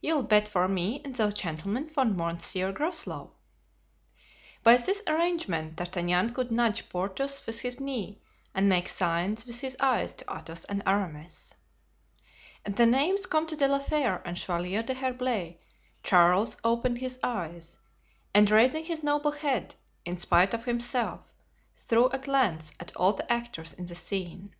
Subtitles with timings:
[0.00, 3.32] You'll bet for me and those gentlemen for Monsieur Groslow."
[4.62, 8.20] By this arrangement D'Artagnan could nudge Porthos with his knee
[8.54, 11.56] and make signs with his eyes to Athos and Aramis.
[12.64, 15.58] At the names Comte de la Fere and Chevalier d'Herblay,
[16.04, 17.80] Charles opened his eyes,
[18.32, 19.74] and raising his noble head,
[20.04, 21.34] in spite of himself,
[21.74, 24.54] threw a glance at all the actors in the scene.